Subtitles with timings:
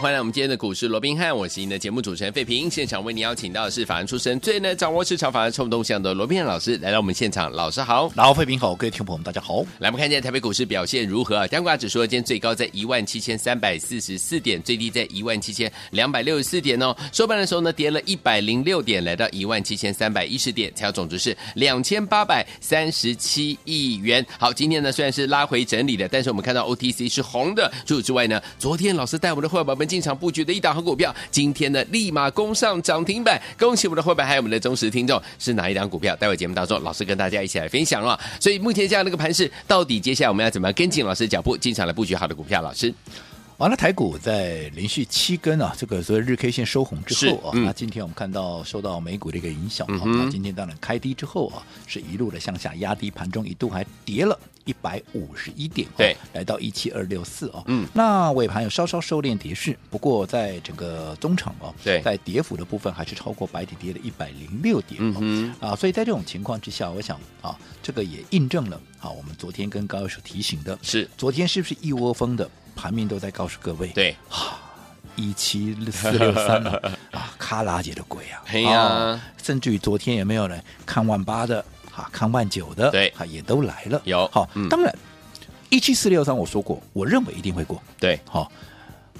[0.00, 2.70] 欢迎来我们今天的股市罗宾汉，我是您的节目主持人费平。
[2.70, 7.52] 现场为您邀请到的是法案出身、最能掌握市场法案冲动向的罗宾汉老师来到我们现场。
[7.52, 9.60] 老师好，老费平好，各位听众朋友们大家好。
[9.78, 11.46] 来，我们看一下台北股市表现如何啊？
[11.46, 16.96] 加权指数今天最高在一万七千三百四十四点，最低在一万七千两百六十四点哦。
[17.12, 24.24] 收盘的时候呢，跌了一百零六点，来到一万七千三百一十点，成交总值是两千八百三十七亿元。
[24.38, 27.70] 好，今天呢虽然是拉回整理的，但是我们看到 OTC 是红的。
[27.84, 36.14] 除此之外呢，昨天老师带我们的会员们进场布局的一档好股票，今天呢立马攻上涨停板，恭喜我们的会员还有我们的忠实听众，是哪一档股票？
[36.14, 38.18] 待会节目当中，老师跟大家一起来分享了。
[38.38, 42.62] 所以目前这样的一个盘势，到底接下来我们要怎么样跟进老师脚步，进场来布局好的股票？
[42.62, 42.94] 老师，
[43.60, 54.38] 完了，台股在连续七根啊，这个所谓日 K 线收红之后啊，嗯、那今天我们看到受到美股的一个影响啊，嗯、那今天当然开低之后啊，是一路的向下压低，盘中一度还跌了。
[54.66, 71.08] 一百五十一点，对，来到一七二六四啊，嗯，那尾盘有稍稍收敛跌势，不过在整个中场啊，对，在跌幅的部分还是超过白底跌了一百零六点，嗯哼，啊，所以在这种情况之下，我想啊，这个也印证了啊，我们昨天跟高教授提醒的，是。
[71.16, 72.48] 昨天是不是一窝蜂的
[72.80, 74.56] 盘面都在告诉各位，对，啊，
[75.14, 76.64] 一七四六三
[77.12, 81.62] 啊，卡拉姐的鬼啊，嘿呀、啊，甚至于昨天也没有人看万八的？
[81.94, 84.00] 啊，看万九的，对，啊，也都来了。
[84.04, 84.96] 有好，嗯、当然，
[85.68, 87.82] 一七四六三我说过，我认为一定会过。
[87.98, 88.50] 对，好，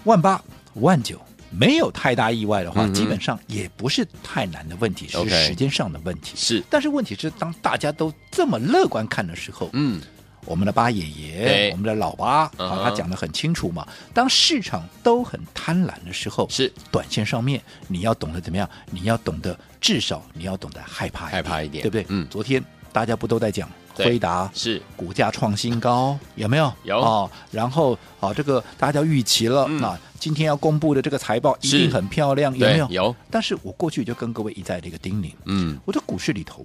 [0.05, 0.43] 万八、
[0.75, 6.33] 万九没有太大意外的话，嗯、基本上也不是太难的问题，是时间上的问题。
[6.35, 10.01] 是，但是问题是，当大家都这么乐观看的时候，嗯。
[10.47, 13.87] 我们的八爷爷，我们的老八啊，他讲的很清楚嘛。
[14.15, 18.69] 当市场都很贪婪的时候，是短线上面你要懂得怎么样？
[18.91, 22.07] 你要懂得至少你要懂得害怕一点，害怕一点，对不对？
[22.09, 22.27] 嗯。
[22.31, 26.73] 昨天大家不都在讲辉达是股价创新高， 有没有？
[26.85, 27.31] 有哦。
[27.51, 32.89] 然后啊，这个大家预期了，那今天要公布的这个财报一定很漂亮，有没有？
[32.89, 33.17] 有。
[33.31, 36.65] 但是我过去就跟各位一再的一个叮咛，嗯，我在股市里头。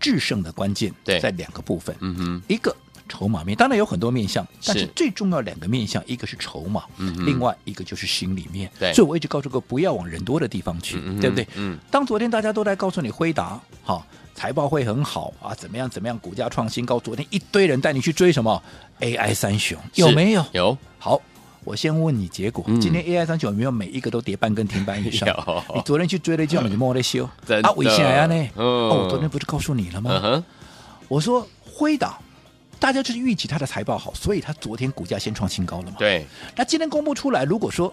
[0.00, 2.74] 制胜的关键在两个部分，嗯哼，一个
[3.08, 11.46] 筹码面，当然有很多面向，但是最重要两个面向，一个是筹码，嗯，另外一个就是心里面，对，所以我一直告诉各位，不要往人多的地方去，对不对？
[11.56, 18.62] 嗯，当昨天大家都在告诉你辉达，好，财报会很好啊，怎么样怎么样，股价创新高，昨天一堆人带你去追什么
[19.00, 20.46] ？AI 三雄，有没有？
[20.52, 21.20] 有，好。
[21.64, 25.28] 我先问你结果，今天 AI 三九有没有每一个都跌半根停板以上？
[25.74, 27.28] 你昨天去追了一叫你莫得修
[27.62, 27.70] 啊？
[27.76, 28.48] 为啥呀呢？
[28.54, 30.42] 哦，我昨天不是告诉你了吗？
[31.06, 32.18] 我说辉达，
[32.78, 35.96] 大家就是预期它的财报好，所以它昨天股价先创新高了嘛。
[35.98, 36.24] 对。
[36.56, 37.92] 那今天公布出来，如果说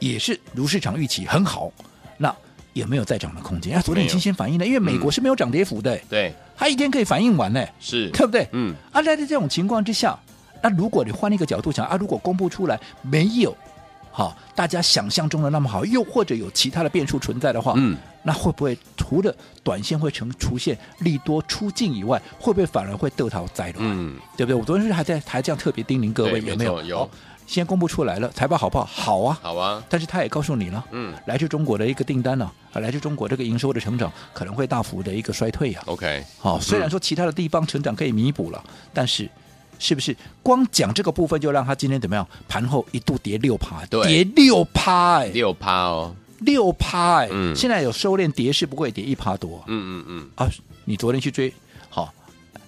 [0.00, 1.70] 也是如市场预期很好，
[2.16, 2.34] 那
[2.72, 3.76] 也没有再涨的空间？
[3.76, 8.48] 啊，昨天已经先反应了，因为美国是没有涨跌幅的，对，它一天可以反应完呢，是对不对？
[8.52, 8.74] 嗯。
[8.90, 10.18] 啊，在这种情况之下。
[10.62, 13.56] 那如果你换一个角度想啊，如果公布出来没有，
[14.10, 19.32] 好，大家想象中的那么好，又或者有其他的变数存在的话，嗯，那会不会除了
[19.62, 23.74] 短线会成出现利多出尽以外，会不会反而会得逃灾了？
[23.78, 24.54] 嗯，对不对？
[24.58, 26.82] 我昨天是还在还这样特别叮咛各位有没有？
[26.82, 27.10] 有，
[27.46, 28.84] 先公布出来了，财报好不好？
[28.86, 29.80] 好啊，好啊。
[29.88, 35.80] 但是他也告诉你了，嗯，来自中国的一个订单呢，啊，来自中国这个营收的成长可能会大幅的一个衰退呀。
[35.86, 38.60] OK，好，虽然说其他的地方成长可以弥补了，
[38.92, 39.30] 但是。
[39.78, 42.26] 是不是光讲这个部分就让他今天怎么样？
[42.48, 50.50] 盘后一度跌六趴，跌六趴，哎，六趴哦，六趴，哎，嗯，现在有收敛跌势，不会跌一趴多，嗯嗯嗯，啊，
[50.84, 51.52] 你昨天去追
[51.88, 52.12] 好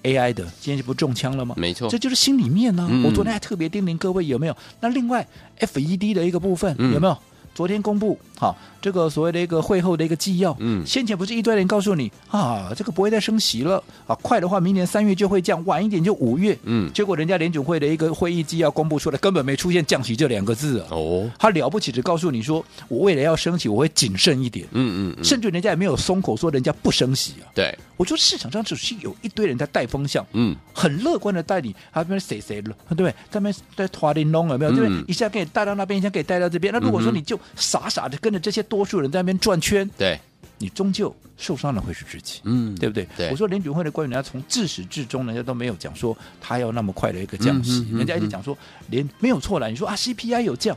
[0.02, 1.54] AI 的，今天就不中枪了吗？
[1.58, 2.88] 没错，这就是心里面呢。
[3.04, 4.56] 我昨天还特别叮咛各位有没有？
[4.80, 5.26] 那另外
[5.58, 7.18] FED 的一个部分有没有？
[7.54, 8.56] 昨天公布好。
[8.82, 13.76] 这个所谓的一个会后的一个纪要，嗯，先前不是一堆人告诉你啊，这个不会再升息了
[14.06, 25.22] 啊，快的话明年三月就会降，晚一点就五月，嗯，结果人家联准会的一个会议纪要公布出来，根本没出现降息这两个字啊，哦，他了不起只告诉你说，我未来要升息，我会谨慎一点，嗯嗯，嗯。
[25.22, 33.14] 甚至人家也没有松口说人家不升息啊，对，我说市场上只是有一堆人在带风向，嗯，很乐观的带你，他那边谁谁了，对不对？
[33.30, 34.70] 他们在拖你弄有没有？
[34.70, 35.04] 对不对？
[35.06, 39.10] 一下给你带到那边，一下给你带到这边，那如果说你就傻傻的跟着这些多数人。
[39.10, 40.18] 在那边转圈，对，
[40.58, 43.06] 你终究受伤的会是自己，嗯，对不对？
[43.16, 48.56] 对，我说联准会的官员，人家从自始至终，人家都没有讲说他要那么快的一个降息，人家一直讲说
[48.88, 49.68] 连没有错了。
[49.68, 50.76] 你说啊，CPI 有降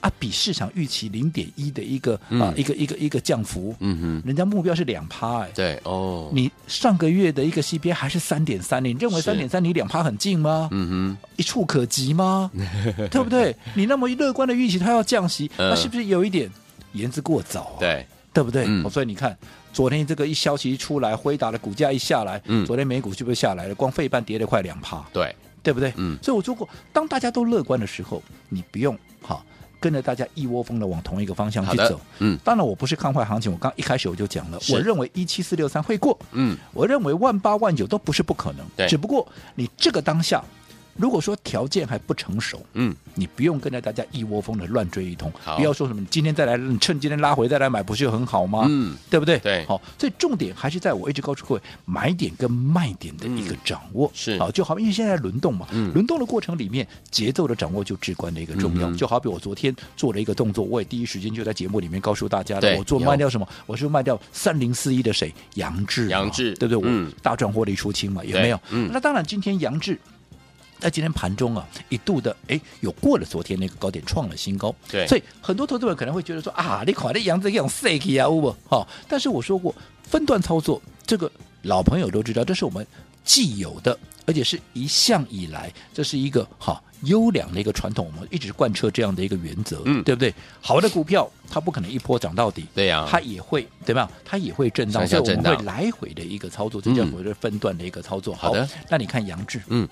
[0.00, 10.68] 啊，比市场预期零点一的一个啊、嗯、一个一个一个降幅，嗯哼，人家目标是两趴哎，对哦，你上个月的一个 CPI 还是三点三，你认为三点三你两趴很近吗？
[10.72, 12.50] 嗯哼，一触可及吗？
[13.10, 13.54] 对不对？
[13.74, 16.50] 你那么乐观的预期它要降息，那、嗯、是不是有一点
[16.92, 17.80] 言之过早、啊？
[17.80, 18.64] 对，对不对？
[18.66, 19.36] 嗯哦、所以你看。
[19.70, 23.74] 昨天这个一消息一出来，辉达的股价一下来，嗯，昨天美股是不是下来了？
[23.74, 25.92] 光费半跌了快两趴，对，对不对？
[25.96, 29.40] 嗯，所以我说过，当大家都乐观的时候，你不用哈
[29.80, 32.00] 跟着大家一窝蜂的往同一个方向去走。
[32.18, 40.42] 嗯，当然我不是看坏行情，我刚一开始我就讲了，我认为一七四六三会过，嗯，我认为万八万九都不是不可能，对，只不过你这个当下。
[40.98, 48.66] 如果说条件还不成熟，嗯，你不用跟着大家一窝蜂的乱追一通，不要说什么你今天再来，你趁今天拉回再来买，不是很好吗？
[48.68, 49.38] 嗯，对不对？
[49.38, 63.48] 对，好，所以重点还是在我一直告诉各位买点跟卖点的一个掌握，嗯、是好，就好，因为现在轮动嘛，嗯，轮动的过程里面节奏的掌握就至关的一个重要，嗯、就好比我昨天做了一个动作，我也第一时间就在节目里面告诉大家了，我做卖掉什么？
[63.66, 65.32] 我是卖掉三零四一的谁？
[65.54, 66.90] 杨志，杨志，对不对？
[66.90, 68.60] 嗯、我大赚获利出清嘛，有没有？
[68.70, 69.98] 嗯，那当然，今天扬智。
[70.78, 74.74] 在今天盘中啊，一度的哎，有过了昨天那个高点，创了新高。
[74.90, 78.86] 对，所以很多投资者可能会觉得说啊，你垮的样子这样 sick 啊，不好。
[79.08, 81.30] 但是我说过，分段操作这个
[81.62, 82.86] 老朋友都知道，这是我们
[83.24, 90.32] 既有的，而且是一向以来这是一个好优良的一个传统，我们一直贯彻这样的一个原则，嗯，对不对？
[90.60, 94.10] 好的股票它不可能一波涨到底，对呀、啊，它也会对吧？
[94.24, 98.34] 它也会震荡，所以我们会来回的一个操作，这叫所谓的分段的一个操作。
[98.34, 99.88] 好的，那你看杨志，嗯。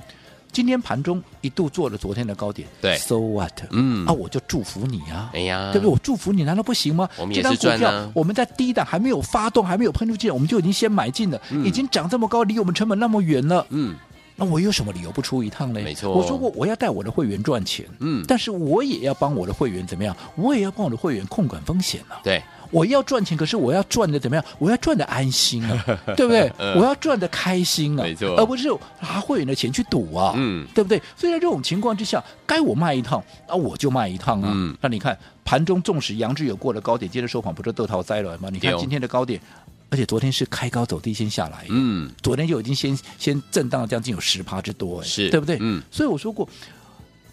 [0.56, 3.52] 今天盘中一度做了昨天的高点，对，So what？
[3.72, 5.92] 嗯，啊，我就祝福你啊，哎呀，对不对？
[5.92, 7.06] 我祝福你，难道不行吗？
[7.18, 13.94] 我们也是赚、啊、这张股票我们在低档还没有发动，还没有喷出去，我们就已经先买进了，嗯、已经涨这么高，离我们成本那么远了，嗯，
[14.34, 15.80] 那我有什么理由不出一趟呢？
[15.82, 20.16] 没错，我说过我要带我的会员赚钱，嗯，但是我也要帮我的会员怎么样？
[20.36, 22.42] 我也要帮我的会员控管风险啊，对。
[22.70, 24.44] 我要赚钱，可是我要赚的怎么样？
[24.58, 25.84] 我要赚的安心啊，
[26.16, 26.50] 对不对？
[26.76, 28.68] 我要赚的开心啊，没错，而不是
[29.00, 31.00] 拿会员的钱去赌啊，嗯，对不对？
[31.16, 34.50] 所以在这种情况之下，该我卖一趟啊，我就卖一趟啊。
[34.54, 38.48] 嗯，那你看盘中纵使杨志有过了高点，接着收盘不是得逃灾了吗？
[38.50, 39.40] 你看今天的高点，
[39.90, 45.56] 而且昨天是开高走低先下来，嗯，昨天就已经先先震荡了将近有十趴之多，哎，是对不对？
[45.60, 46.48] 嗯，所以我说过，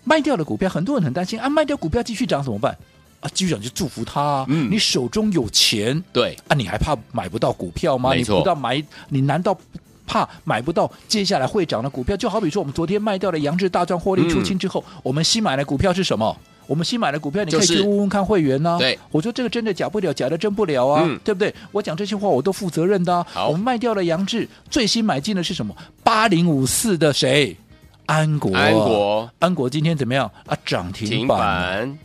[0.03, 2.77] 卖掉的股票，很多人很担心啊，卖掉股票继续涨怎么办？
[3.23, 4.45] 啊，继续讲就祝福他、啊。
[4.49, 8.13] 嗯，你手中有钱，对啊，你还怕买不到股票吗？
[8.13, 9.57] 你不到买，你难道
[10.05, 12.15] 怕买不到接下来会涨的股票？
[12.17, 16.37] 就好比说，我们昨天卖掉了杨志大赚获利出清之后，嗯、我们新买的股票是什么？
[16.65, 18.77] 我们新买的股票，你可以去问问看会员呢、啊。
[18.77, 21.53] 对，我说这个真的假不了，假的真不了啊，嗯、对不对？
[21.73, 23.45] 我讲这些话我都负责任的、啊。
[23.47, 25.75] 我们卖掉了杨志，最新买进的是什么？
[26.03, 27.57] 八零五四的谁？
[28.05, 28.55] 安国。
[28.55, 30.57] 安国，安国今天怎么样啊？
[30.65, 31.97] 涨停板。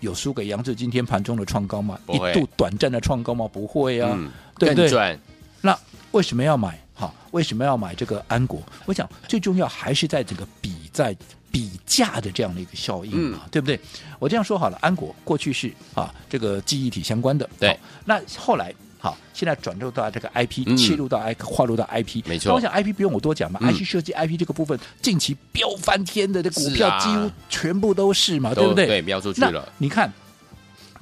[0.00, 1.98] 停有输给杨志今天盘中的创高吗？
[2.08, 3.48] 一度短暂的创高吗？
[3.52, 5.18] 不会啊，嗯、对不对？
[5.60, 5.78] 那
[6.12, 6.78] 为什么要买？
[6.94, 8.62] 好，为什么要买这个安国？
[8.86, 11.16] 我想最重要还是在这个比在
[11.50, 13.78] 比价的这样的一个效应嘛，嗯、对不对？
[14.18, 18.74] 我这样说好了，安国过去是啊这个记忆体相关的，对，那后来。
[19.00, 22.52] 好，现在转入到这个 IP，、嗯、切入到 I，跨入到 IP，没错。
[22.52, 28.86] 我想 IP 不用我多讲嘛、嗯、，IC 设计 IP 这个部分近期飙翻天的这股票几乎全部都是嘛，啊、对不对？
[28.88, 29.72] 对，飙出去了。
[29.78, 30.12] 你看，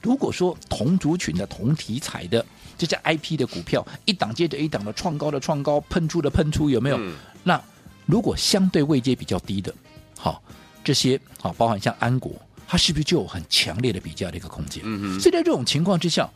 [0.03, 2.45] 如果说同族群的同题材的
[2.77, 6.99] 这些 IP 的股票，一档接着一档的创高的创高，喷出的喷出，有没有？
[6.99, 7.59] 嗯、那
[8.05, 9.75] 如果相对位阶比较低的，
[10.19, 10.43] 好，
[10.85, 12.31] 这些好，包含像安国，
[12.69, 14.83] 它是不是就有很强烈的比较的一个空间？
[14.85, 15.19] 嗯嗯。
[15.19, 16.29] 所以在这种情况之下。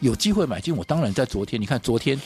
[0.00, 1.60] 有机会买进，我当然在昨天。
[1.60, 2.20] 你看昨天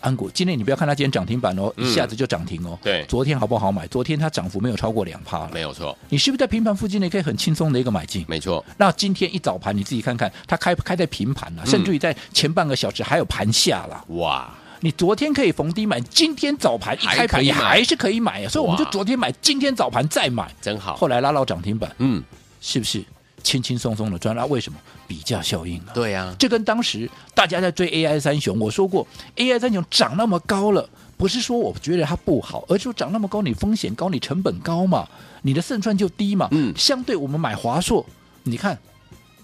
[0.00, 2.70] 安国，今天你不要看它今天涨停板哦，一下子就涨停哦。
[2.72, 3.86] 嗯、对，昨天好不好买？
[3.88, 5.96] 昨天它涨幅没有超过两趴，没有错。
[6.08, 7.08] 你是不是在平盘附近呢？
[7.08, 8.24] 可以很轻松的一个买进？
[8.28, 8.64] 没错。
[8.76, 14.04] 那今天一早盘你自己看看，它开开在平盘了，甚至于在前半个小时还有盘下了。
[14.16, 14.52] 哇！
[14.82, 18.48] 你昨天可以逢低买，今天早盘一开盘也还是可以买啊。
[18.48, 20.96] 所以我们就昨天买，今天早盘再买，真好。
[20.96, 22.22] 后来拉到涨停板，嗯，
[22.62, 23.04] 是不是？
[23.42, 25.92] 轻轻松松的赚，那为什么比价效应啊？
[25.94, 29.06] 对呀、啊，这跟当时大家在追 AI 三雄，我说过
[29.36, 35.08] AI 三雄涨那么高了，不是说我觉得它不好，而是说涨那么高，你风险高，你成本高嘛，
[35.42, 36.48] 你的胜算就低嘛。
[36.52, 38.04] 嗯，相对我们买华硕，
[38.44, 38.78] 你看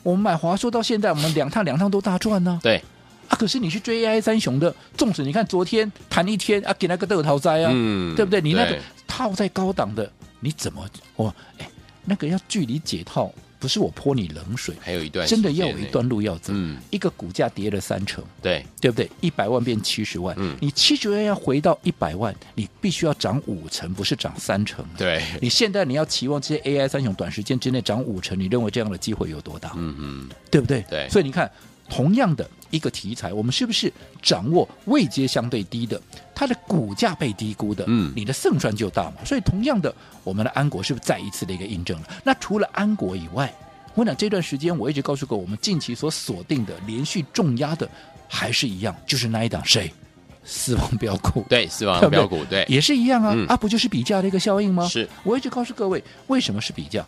[0.02, 2.62] 我们买华硕到现在，我们两趟两趟都大赚呢、啊。
[2.62, 2.82] 对
[3.28, 8.40] 啊，可是你去追 AI 三雄的，纵使你看昨天谈一天啊，给那个豆淘灾啊，嗯，对不对？
[8.40, 10.10] 你那个套在高档的，
[10.40, 11.34] 你怎么哇？
[11.58, 11.68] 哎，
[12.04, 13.32] 那个要距离解套。
[13.66, 16.52] 不不是我泼你冷水，还有一段真的要有一段路要走。
[16.54, 19.10] 嗯，一个股价跌了三成，对对不对？
[19.20, 24.84] 一百万变七十万，嗯，你七十万要回到一百万，你必须要涨五成，不是涨三成。
[24.96, 29.72] 对，你现在你要期望这些 AI 三雄短时间之内涨五成，你认为这样的机会有多大？
[29.74, 30.84] 嗯嗯，对不对？
[30.88, 31.50] 对，所以你看，
[31.88, 36.00] 同样的一个题材，我们是不是掌握位阶相对低的，
[36.34, 39.24] 它的股价被低估的，嗯，你的胜算就大嘛。
[39.24, 42.08] 所以同样的，我们的安国是不是再一次的一个印证了？
[42.24, 43.52] 那除了安国以外，
[43.94, 47.88] 我讲这段时间我一直告诉过，我们近期所锁定的连续重压的
[48.28, 49.92] 还是一样，就是那一档谁？
[50.48, 54.86] 死亡标股，对，死亡标股，对，也是一样啊，嗯、啊，不就是比价的一个效应吗？
[54.86, 57.04] 是，我一直告诉各位，为什么是比价？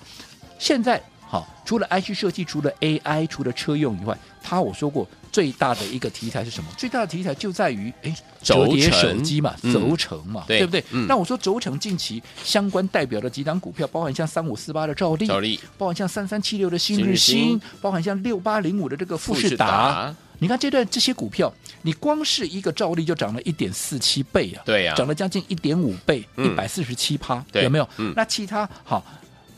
[0.58, 6.70] 现在好，除了 IC 设计，除了 AI，除了车用以外，它我说过最大的一个题材是什么？
[6.78, 10.82] 最大的题材就在于哎，折叠手机嘛，轴承嘛，对，对不对？
[10.90, 20.14] 嗯、那我说轴承近期相关代表的几档股票，包含像三五四八的兆利，兆利，包含像三三七六的新日新，包含像六八零五的这个富士达。
[20.40, 27.88] 你看这段这些股票，你光是一个兆利就涨了一点四七倍啊，对呀、啊，涨了将近一点五倍，一百四十七趴，有没有？
[27.98, 29.04] 嗯、那其他好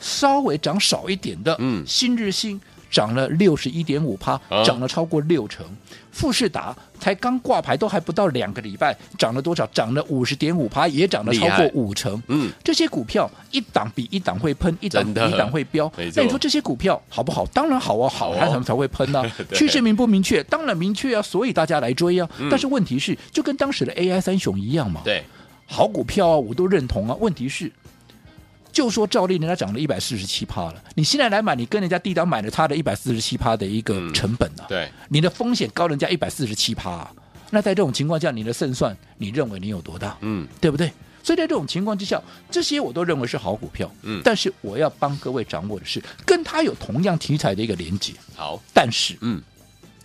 [0.01, 5.65] 稍微涨少一点的，嗯，新日新涨了六十一点五趴，涨了超过六成。
[6.11, 9.65] 富士达才刚挂牌都还不到两个礼拜，涨了多少？
[9.69, 12.21] 涨了五十点五趴，也涨了超过五成。
[12.27, 15.91] 嗯，这些股票一档比一档会喷，一档比一档会飙。
[16.17, 17.47] 那你说这些股票好不好？
[17.55, 19.25] 当然好啊，好他们才会喷啊。
[19.55, 20.43] 趋势明不明确？
[20.45, 22.29] 当然明确啊，所以大家来追啊。
[22.39, 25.03] 嗯、但是问题是，就跟当时的 AI 三雄一样嘛。
[25.05, 25.23] 对，
[25.67, 27.17] 好股票啊，我都认同啊。
[27.21, 27.71] 问题是。
[28.73, 37.09] 就说照例人家涨了一百四十七趴了，你现在来买，你跟人家低档买了差的一百四十七趴的一个成本啊，嗯、对，你的风险高人家一百四十七趴，
[37.51, 40.17] 那在这种情况下，你的胜算你认为你有多大？
[40.21, 40.93] 嗯，对不对？
[41.23, 49.43] 所以在这种情况之下，这些我都认为是好股票，嗯，但是我要帮各位掌握的是，跟它有同样题材的一个连接，好，但是嗯，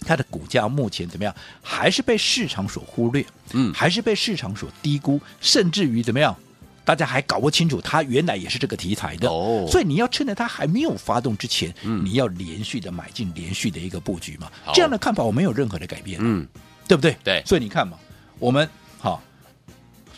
[0.01, 1.33] 它的股价目前怎么样？
[1.61, 6.35] 还是被市场所忽略，嗯，还是被市场所低估，甚至于怎么样？
[6.85, 14.49] 大家还搞不清楚，它原来也是这个题材的，哦，所以你要趁着它还没有发动之前，嗯，你要连续的买进，连续的一个布局嘛。
[14.73, 16.47] 这样的看法我没有任何的改变，嗯，
[16.87, 17.17] 对不对？
[17.23, 17.97] 对，所以你看嘛，
[18.37, 19.21] 我们好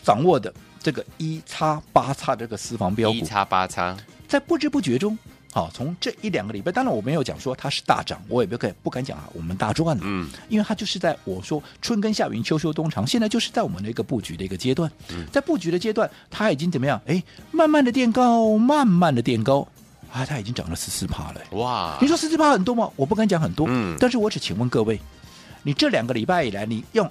[0.02, 3.96] 掌握的这个一叉八叉这个私房标股，一叉八叉，
[4.28, 5.18] 在不知不觉中。
[5.58, 17.02] 好，从这一两个礼拜，当然我没有讲说它是大涨，我也不敢不敢讲啊，我们大赚了，嗯，因为它就是在我说春耕夏耘秋收冬藏，现在就是在我们的一个布局的一个阶段，嗯、在布局的阶段，它已经怎么样？
[17.06, 19.66] 哎，慢慢的垫高，慢慢的垫高，
[20.12, 21.98] 啊，它已经涨了十四趴了，哇！
[22.00, 22.88] 你说十四趴很多吗？
[22.94, 25.00] 我不敢讲很多，嗯，但是我只请问各位，
[25.64, 27.10] 你这两个礼拜以来，你用。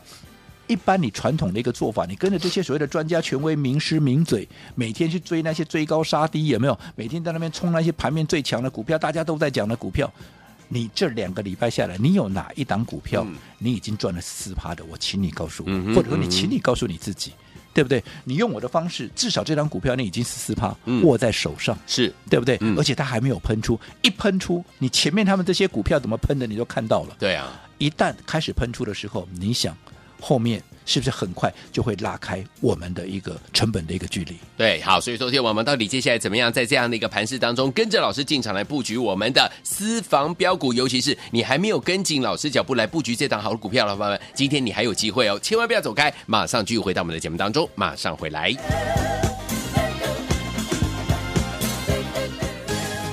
[0.68, 6.78] 一般你传统的一个做法，你跟着这些所谓的专家、权威、名师、名嘴，每天去追那些追高杀低，有没有？
[6.96, 10.12] 每天在那边冲那些盘面最强的股票，大家都在讲的股票，
[10.68, 14.84] 你这两个礼拜下来，你有哪一档股票、嗯、你已经赚了四趴的？
[14.86, 18.04] 我请你告诉我，嗯、或者说你请你告诉你自己，嗯、对不对？
[18.26, 22.58] 你用我的方式，至少这张股票你已经十四趴握在手上，是对不对？
[22.60, 27.16] 嗯、而且它还没有喷出，一喷出，你前面他们这些股票怎么喷的，你都看到了。
[27.18, 29.74] 对啊，一旦开始喷出的时候，你想。
[30.20, 34.38] 后面是不是很快就会拉开我们的一个成本的一个距离？
[34.56, 48.54] 对，好，所以昨天我们到底接下来怎么样，在这样的一个盘势当中，跟着老师进场来布局我们的私房标股，尤其是你还没有跟紧老师脚步来布局这档好的股票的朋友们，今天你还有机会哦，千万不要走开，马上继续回到我们的节目当中，马上回来。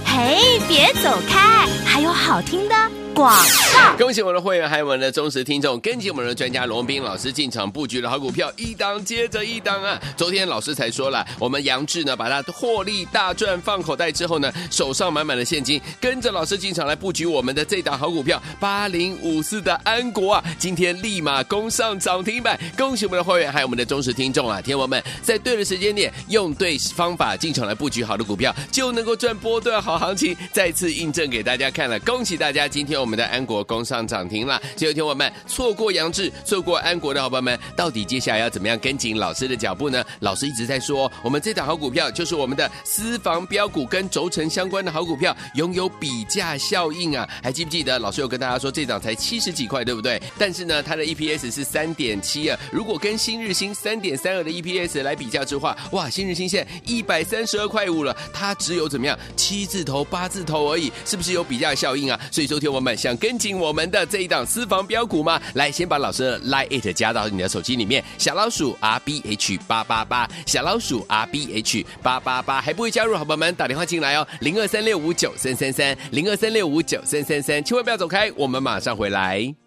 [0.06, 2.75] 嘿，别走开，还有好听的。
[3.14, 3.33] 广
[3.73, 10.00] 告，恭喜我们的会员，还有我们的忠实听众，跟紧我们的专家罗文彬老师进场布局的好股票，一档接着一档啊！
[10.16, 22.59] 昨天老师才说了，我们杨志呢，把他获利大赚放口袋之后呢，手上满满的现金，跟着老师进场来布局我们的这档好股票八零五四的安国啊，今天立马攻上涨停板！
[22.76, 32.64] 恭喜我们的会员，还有我们的忠实听众啊，天王们在对的时间点，用对方法进场来布局好的股票，就能够赚波段好行情，再次印证给大家看了，恭喜大家！
[32.66, 40.02] 今天我我们的安国攻上涨停了，所以有天我们错过杨志，错过安国的好朋友们，到底接下来要怎么样跟紧老师的脚步呢？
[40.20, 47.28] 老师一直在说，我们这档好股票就是我们的私房标股，跟轴承相关的好股票，拥有比价效应啊！
[47.42, 50.18] 还记不记得老师有跟大家说，这档才七十几块，对不对？
[50.38, 62.18] 但是呢，它的 EPS 是三点七啊，如果跟新日兴三点三二的 EPS 来比价之话，哇，新日兴现一百三十二块五了，它只有怎么样七字头、八字头而已，是不是有比价效应啊？
[62.32, 65.40] 所以说，听我们想跟紧我们的这一档私房标股吗？
[65.54, 79.63] 来，先把老师的 Line It 加到你的手机里面，小老鼠 R B H 八八八，小老鼠 R B H 八八八，还不会加入，好朋友们打电话进来哦，零二三六五九三三三，零二三六五九三三三，千万不要走开，我们马上回来。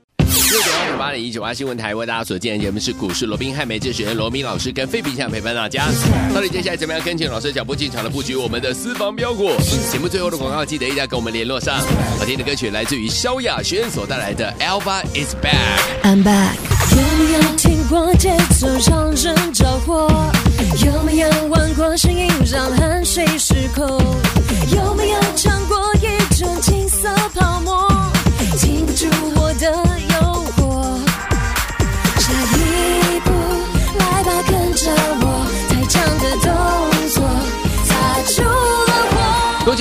[0.49, 5.87] 六点二五八点一九八新闻台为大家所见的节目是股市罗宾汉美智学员罗宾老师跟费比想陪伴大家。
[6.33, 9.51] 到底接下来怎么样跟紧老师脚步进场的布局我们的私房标股？
[9.91, 11.77] 节目最后的广告记得一定要跟我们联络上。
[12.17, 16.01] 好听的歌曲来自于萧亚轩所带来的《Elva Is Back》。
[16.09, 16.55] I'm back。
[16.95, 20.31] 有没有听过节奏让人着火？
[20.85, 23.85] 有没有闻过声音让汗水失控？
[24.73, 26.61] 有没有尝过一种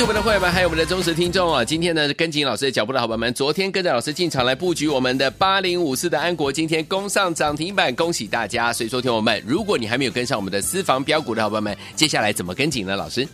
[0.02, 1.64] 我们的会员们，还有我们的忠实听众啊！
[1.64, 8.72] 今天呢，跟紧老师的脚步的好朋友们，昨天跟着老师进场来布局我们的八零五四的安国，今天攻上涨停板，恭喜大家！
[8.72, 12.94] 所以，说，听我们，如果你还没有跟上我们的私房标股的好朋友们，接下来怎么跟紧呢？
[12.94, 13.26] 老师？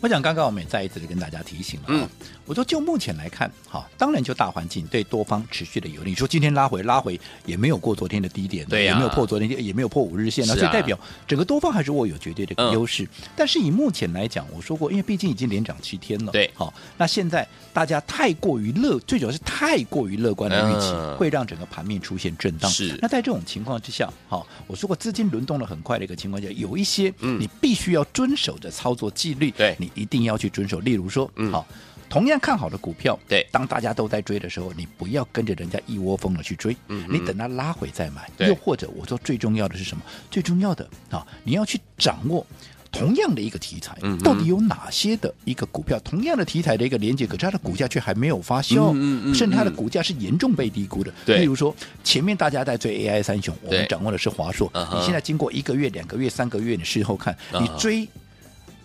[0.00, 2.08] 我想刚刚我们也再一次的跟大家提醒了，嗯，
[2.46, 6.10] 我说就目前来看，哈，当然就大环境对多方持续的有利。
[6.10, 13.04] 你说今天拉回拉回也没有过昨天的低点，对、啊，也没有破昨天，也没有破五日线，了、啊、所以代表整个多方还是握有绝对的优势。
[13.04, 22.70] 嗯、但是以目前来讲，我说过，因为毕竟已经连涨七天了，对，好，那现在大家太过于乐，最主要是太过于乐观的预期，嗯、会让整个盘面出现震荡。
[22.70, 30.80] 是，那在这种情况之下，好，我说过资金轮动的很快的一个情况下，有一些你必须要遵守的操作纪律，对、嗯、你一定要去遵守。
[30.80, 31.66] 例如说，嗯，好，
[32.08, 38.28] 同样看好的股票，对，当大家都在追的时候，你不要跟着人家一窝蜂的去追，嗯，你等它拉回再买。
[38.38, 40.02] 又或者，我说最重要的是什么？
[40.30, 42.44] 最重要的啊，你要去掌握
[42.90, 48.92] 同样的一个题材，到底有哪些的一个股票，同样的题材的一个连接，可是它的股价却还没有发酵，
[49.32, 51.14] 甚至它的股价是严重被低估的。
[51.24, 58.08] 对，例如说，前面大家在追 AI 三雄，我们掌握的是华硕，你现在经过一个月、两个月、三个月，你事后看，你追。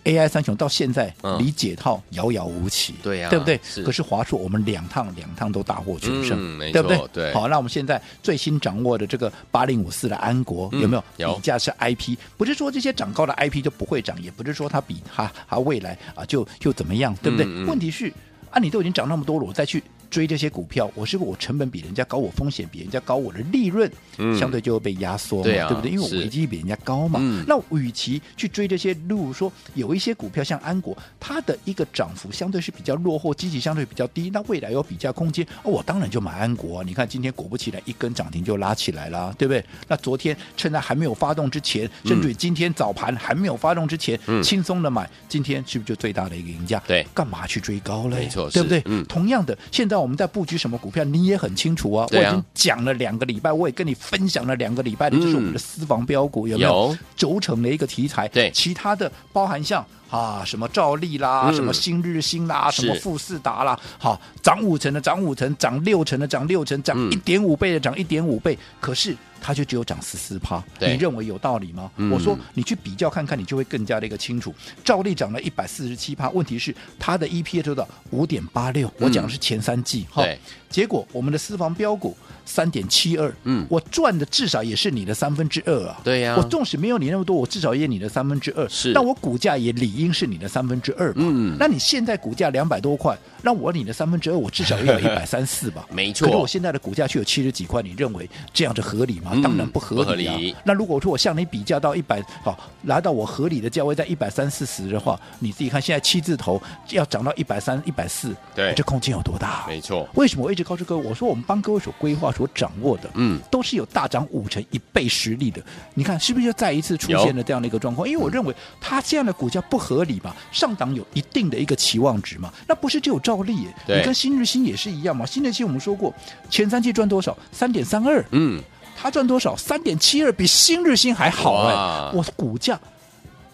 [0.06, 3.60] AI 三雄到现在离解套遥遥无期，嗯、对呀、啊，对不对？
[3.62, 3.82] 是。
[3.82, 7.00] 可是华硕我们两趟两趟都大获全胜，嗯、对不对？
[7.12, 7.34] 对。
[7.34, 11.04] 好，那我们现在最新掌握的这个八零五四的安国、嗯、有没有？
[11.16, 11.34] 有。
[11.34, 17.46] 比价是 IP，不是说这些涨高的 IP 就不会涨，也不是说它比它它未来啊就就怎么样，对不对？
[17.64, 18.12] 问题是
[18.50, 19.82] 啊，你都已经涨那么多了，我再去。
[20.16, 23.90] 追这些股票，我是不是我成本比人家高，我风险比人家高，我的利润
[24.34, 25.90] 相对就会被压缩嘛，对，啊、对不对？
[25.90, 27.20] 因为我危机比人家高嘛。
[27.22, 36.82] 嗯、那与其去追这些，例如说有一些股票像安国，它的一个涨幅相对是比较落后，积极相对比较低，那未来有比较空间，哦，我当然就买安国。
[36.82, 39.62] 你看今天果不其然，一根涨停就拉起来了，对不对？
[39.86, 46.82] 那昨天趁它还没有发动之前，甚至于今天早盘还没有发动之前，嗯、轻松的买，今天是不是就最大的一个赢家？
[46.86, 48.20] 对，干嘛去追高嘞？
[48.20, 48.80] 没错，对不对？
[48.86, 49.96] 嗯、同样的，现在。
[49.96, 52.06] 那我们在布局什么股票，你也很清楚啊。
[52.12, 58.28] 我已经讲了两个礼拜，我也跟你分享了两个礼拜的，就是我们的私房标股有没有轴承的一个题材？
[58.28, 69.16] 对，其他的包含像啊什么兆利啦，什么新日新啦，什么富士达啦，好涨五成的涨五成，涨六成的涨六成，涨一点五倍的涨一点五倍，可是。
[69.46, 71.88] 它就只有涨十四趴，你认为有道理吗？
[71.98, 74.52] 嗯、我说你去比较看看，你就会更加的一个清楚。
[74.82, 77.88] 照例涨了一百四十七趴，问题是它的 EPS 多少？
[78.10, 80.24] 五点八六，我讲的是前三季哈。
[80.24, 80.36] 对，
[80.68, 82.16] 结果我们的私房标股。
[82.48, 86.00] 三点七二，嗯，我赚的至少也是你的三分之二啊。
[86.04, 88.68] 对呀、啊，我纵使没有你那么多，我至少也你的三分之二。
[88.68, 91.24] 是，但我股价也理应是你的三分之二嘛。
[91.26, 95.84] 嗯，那你现在股价两百多块，那我你的三分之二，我至少也有一百三四吧。
[95.90, 96.24] 没错。
[96.24, 99.32] 可是我现在的股价却有七十几块，你认为这样子合理吗？
[99.40, 100.34] 嗯、当然不合理啊。
[100.34, 100.54] 合理。
[100.64, 109.64] 那如果说我向你比较到一百，好，来到我合理的价位在一百三四十的话，你自己看现在七字头要涨到一百三、一百四，对，这空间有多大？
[109.66, 110.08] 没错。
[110.14, 112.26] 为什么我一直告诉各位，我说我们帮各位所规划。
[112.36, 115.62] 所掌握的，嗯，都是有大涨五成一倍实力的。
[115.94, 118.06] 你看是不是又再一次出现了这样的一个状况？
[118.06, 122.52] 因为我认为它这样的股价不合理嘛，上档有一定的一个期望值嘛。
[122.66, 125.24] 那不是只有照例耶，你跟新日新也是一样嘛。
[125.24, 126.12] 新日新我们说过，
[126.50, 127.34] 前三季赚多少？
[127.52, 128.60] 三点三二，嗯，
[128.96, 129.56] 它赚多少？
[129.56, 132.80] 三点七二，比新日新还好哎，我股价。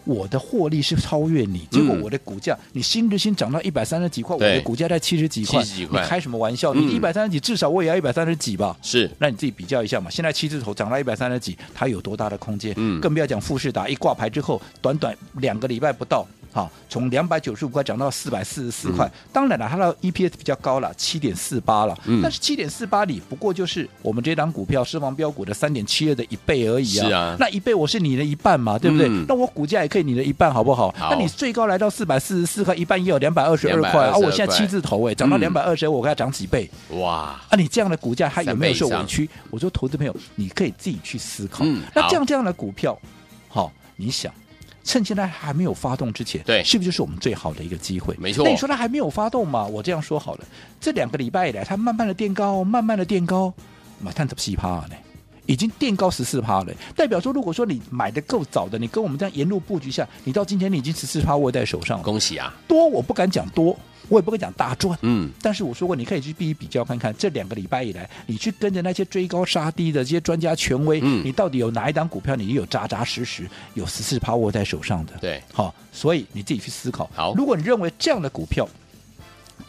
[0.05, 6.73] 我的获利是超越你，结果我的股价，你新日新涨到一百三十几块，我的股价在七十几块，你开什么玩笑？
[6.73, 8.75] 你一百三十几，至少我也要一百三十几吧？
[8.81, 10.09] 是，那你自己比较一下嘛。
[10.11, 12.73] 现在七字头涨到一百三十几，它有多大的空间？
[12.75, 19.07] 嗯，更不要讲富士达一挂牌之后，短短两个礼拜不到，好，从两百九十五块涨到四百四十四块。
[19.07, 21.97] 嗯、当然了，它的 EPS 比较高了，七点四八了。
[22.05, 27.07] 嗯、但是七点四八里不过就是我们这档股票私房标股的三点七二的一倍而已啊。
[27.07, 29.07] 是啊，那一倍我是你的一半嘛，对不对？
[29.09, 30.93] 嗯、那我股价也可以你的一半，好不好？
[30.95, 34.17] 好，那你最高来到四百四十四块，一半也有两百二十二块啊！
[34.17, 36.69] 我现在七字头哎，涨到两百二十，我给它涨几倍？
[36.91, 37.41] 哇！
[37.49, 39.27] 啊，你这样的股价还有没有受委屈？
[39.49, 41.63] 我说，投资朋友，你可以自己去思考。
[41.65, 42.95] 嗯、那这样这样的股票，
[43.47, 44.31] 好，你想。
[44.83, 48.15] 趁现在还没有发动之前，对，是不是就是我们最好的一个机会？
[48.19, 48.43] 没错。
[48.43, 49.65] 那你说它还没有发动嘛？
[49.65, 50.45] 我这样说好了，
[50.79, 53.53] 这两个礼拜以来，它慢慢的垫高，慢慢的垫高，
[53.99, 54.95] 嘛，探怎么稀趴呢？
[55.45, 62.03] 已经垫高十四趴了，代表说，如果说你买的够早的，你跟我们这样沿路布局下，你到今天你已经十四趴握在手上了。
[62.03, 62.53] 恭喜啊！
[62.67, 63.77] 多我不敢讲多。
[64.09, 75.13] 我也不会讲大赚，嗯，但是我说过，你可以去比一比较看看，这两个礼拜以来，你去跟着那些追高杀低的这些专家权威，嗯，你到底有哪一档股票，你有扎扎实实有十四趴握在手上的？
[75.21, 77.09] 对，好，所以你自己去思考。
[77.15, 78.67] 好，如果你认为这样的股票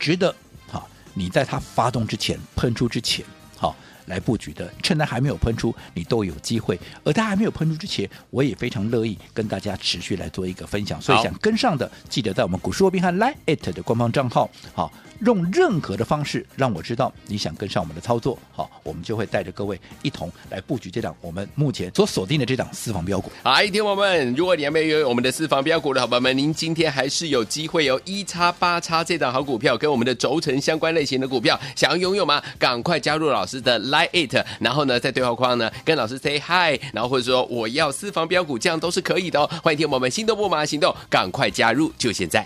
[0.00, 0.34] 值得，
[0.66, 3.24] 好，你在它发动之前喷出之前，
[3.56, 3.74] 好。
[4.06, 11.00] 来布局的，趁它还没有喷出，你都有机会；而它还没有喷出之前，我也非常乐意跟大家持续来做一个分享。
[11.00, 23.30] 所以想跟上的，记得在我们股市罗宾汉 Line@ 的官方账号，好，用任何的方式让我知道你想跟上我们的操作，好，我们就会带着各位一同来布局这档我们目前所锁定的这档私房标股。
[23.42, 32.42] 好，听众朋友们，如果你还没有我们的私房标股的好朋友们，您今天还是有机会有一叉八叉这档好股票跟我们的轴承相关类型的股票，想要拥有吗？
[32.58, 33.78] 赶快加入老师的。
[33.94, 39.48] Line it，然后呢，在对话框呢跟老师 say hi，然后或者说我要私房标股，这样都是可以的哦。
[39.62, 42.44] 欢迎听我们心动不马行动，赶快加入，就现在。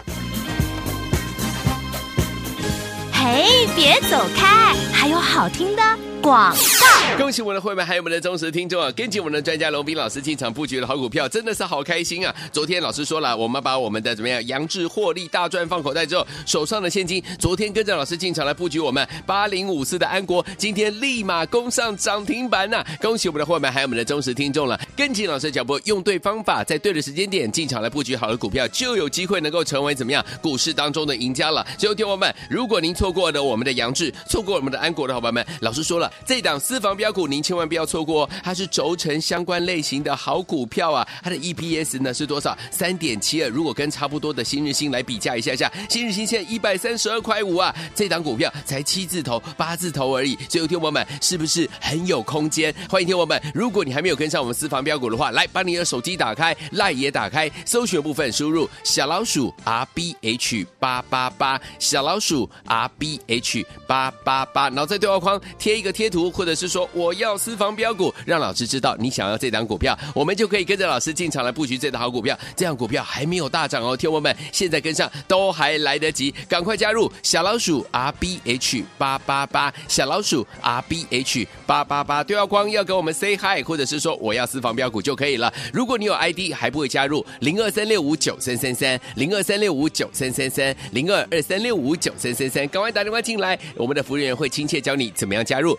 [3.11, 6.08] 嘿，别走开，还有好听的。
[6.23, 8.91] 广告，恭喜我们的会员，还有我们的忠实听众啊！
[8.93, 12.35] 跟紧我们的专家龙斌老师进场布局的好股票，真的是好开心啊！
[12.53, 31.67] 昨天老师说了，我们把我们的怎么样，杨志获利大赚放口袋之后，手上的现金，昨天跟着老师进场来布局我们八零五四的安国，今天立马攻上涨停板呐、恭喜我们的会员，还有我们的忠实听众了，跟紧老师的脚步，用对方法，在对的时间点进场来布局好的股票，就有机会能够成为怎么样股市当中的赢家了。
[31.79, 36.08] 所有，听我们，如果您错过了我们的杨志，错过我们的安国的伙伴们，老师说了。
[36.25, 38.31] 这档私房标股，您千万不要错过哦！
[38.43, 41.07] 它是轴承相关类型的好股票啊！
[41.23, 42.57] 它的 EPS 呢是多少？
[42.71, 43.49] 三点七二。
[43.49, 47.75] 如果跟差不多的新日兴来比价一下下，新日兴现在一百三十二块五啊！
[47.95, 50.37] 这档股票才七字头、八字头而已。
[50.49, 52.75] 所以，听我们是不是很有空间？
[52.89, 53.41] 欢迎听我们！
[53.55, 66.31] 如果你还没有跟上我们私房标股的话，来把你的手机打开赖也打开，搜寻部分输入小老鼠 R B H 八八八，小老鼠 R B H 八八八，然后在对话框贴一个贴图。
[66.31, 72.39] 或者是说我要私房标股，让老师知道你想要这档股票，我们就可以跟着老师进场来布局这档好股票。
[72.55, 85.53] 这样股票还没有大涨哦，听我们现在跟上都还来得及，赶快加入小老鼠 R B H 八八八，小老鼠 R B H 八八八，对话框要跟我们 say hi，或者是说我要私房标股就可以了。
[85.73, 95.79] 如果你有 ID 还不会加入，零二三六五九三三三，零二三六五九三三三，零二二三六五九三三三，赶快打电话进来，我们的服务员会亲切教你怎么样加入，